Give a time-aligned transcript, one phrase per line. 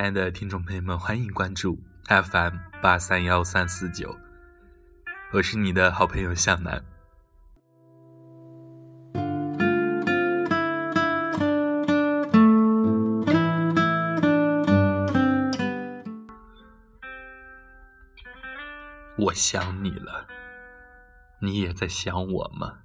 [0.00, 4.16] 亲爱的听众朋友们，欢迎关注 FM 八三幺三四九，
[5.30, 6.82] 我是你的好朋友向南。
[19.18, 20.26] 我想你了，
[21.42, 22.78] 你也在想我吗？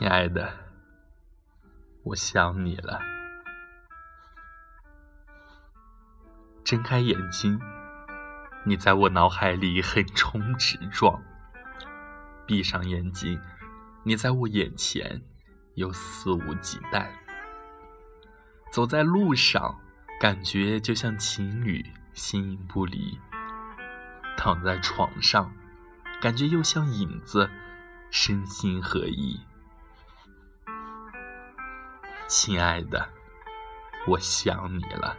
[0.00, 0.50] 亲爱的，
[2.04, 2.98] 我想你了。
[6.64, 7.60] 睁开眼睛，
[8.64, 11.22] 你在我脑海里横冲直撞。
[12.46, 13.38] 闭上眼睛，
[14.02, 15.20] 你在我眼前
[15.74, 17.06] 又肆无忌惮。
[18.72, 19.78] 走在路上，
[20.18, 23.18] 感觉就像情侣形影不离；
[24.38, 25.52] 躺在床上，
[26.22, 27.50] 感觉又像影子
[28.10, 29.38] 身心合一。
[32.30, 33.08] 亲爱的，
[34.06, 35.16] 我想你了。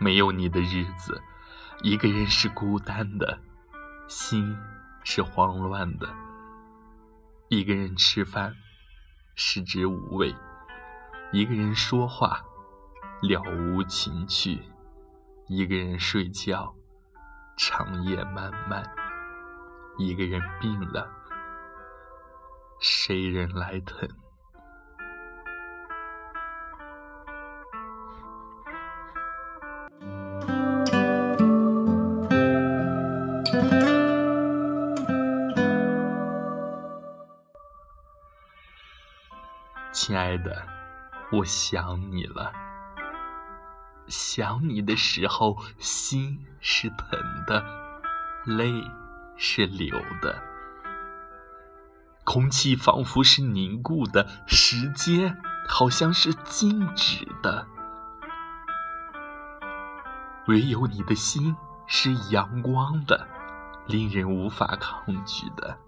[0.00, 1.22] 没有你的日子，
[1.84, 3.38] 一个人是孤单的，
[4.08, 4.58] 心。
[5.04, 6.08] 是慌乱的，
[7.48, 8.54] 一个人吃饭，
[9.34, 10.32] 食之无味；
[11.32, 12.40] 一个人说话，
[13.22, 14.60] 了无情趣；
[15.48, 16.72] 一个人睡觉，
[17.56, 18.84] 长夜漫漫；
[19.98, 21.10] 一个人病了，
[22.80, 24.08] 谁人来疼？
[39.92, 40.66] 亲爱的，
[41.30, 42.50] 我想你了。
[44.08, 47.62] 想你的时候，心是疼的，
[48.46, 48.72] 泪
[49.36, 50.42] 是流的，
[52.24, 55.36] 空气仿佛是凝固的，时间
[55.68, 57.66] 好像是静止的，
[60.46, 61.54] 唯有你的心
[61.86, 63.28] 是阳光的，
[63.86, 65.78] 令人无法抗拒的。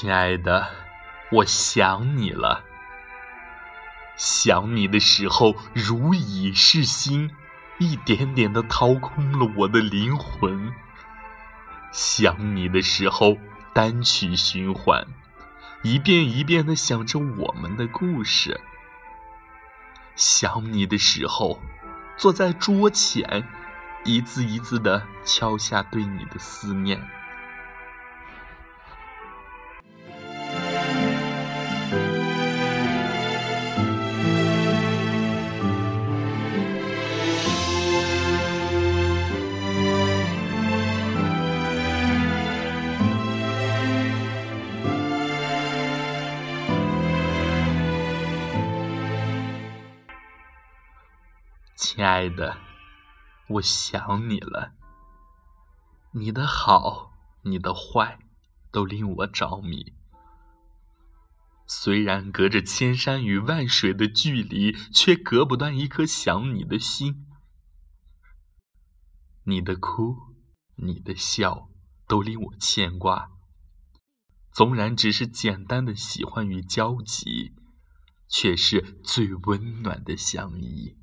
[0.00, 0.68] 亲爱的，
[1.32, 2.62] 我想你了。
[4.16, 7.32] 想你的时候，如蚁噬心，
[7.78, 10.72] 一点点的掏空了我的灵魂。
[11.90, 13.38] 想你的时候，
[13.74, 15.04] 单曲循环，
[15.82, 18.60] 一遍一遍的想着我们的故事。
[20.14, 21.60] 想你的时候，
[22.16, 23.44] 坐在桌前，
[24.04, 27.02] 一字一字的敲下对你的思念。
[51.98, 52.56] 亲爱的，
[53.48, 54.72] 我想你了。
[56.12, 57.10] 你的好，
[57.42, 58.20] 你的坏，
[58.70, 59.94] 都令我着迷。
[61.66, 67.26] 虽然隔着千山与万水的距离，却隔不断一颗想你的心。
[69.42, 70.18] 你的哭，
[70.76, 71.68] 你的笑，
[72.06, 73.32] 都令我牵挂。
[74.52, 77.56] 纵然只是简单的喜欢与交集，
[78.28, 80.96] 却是最温暖的相依。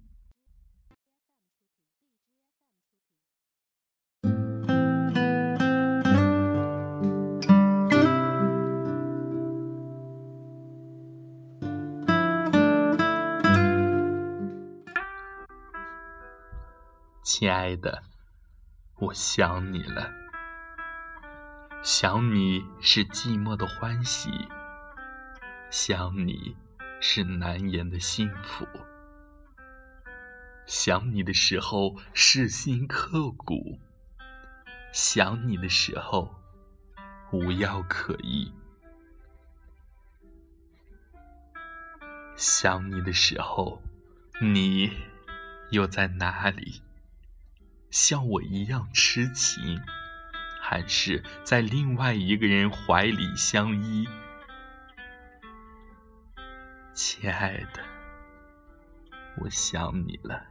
[17.26, 18.04] 亲爱的，
[19.00, 20.14] 我想你了。
[21.82, 24.30] 想你是寂寞的欢喜，
[25.72, 26.56] 想你
[27.02, 28.68] 是难言的幸福。
[30.68, 33.80] 想你的时候，噬心刻骨；
[34.94, 36.36] 想你的时候，
[37.32, 38.54] 无药可医。
[42.36, 43.82] 想你的时候，
[44.40, 44.92] 你
[45.72, 46.84] 又在哪里？
[47.96, 49.82] 像我一样痴情，
[50.60, 54.06] 还是在另外一个人怀里相依？
[56.94, 57.82] 亲爱的，
[59.38, 60.46] 我想你了。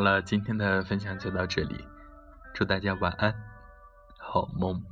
[0.00, 1.84] 好了，今天的分享就到这里，
[2.54, 3.34] 祝大家晚安，
[4.18, 4.82] 好梦。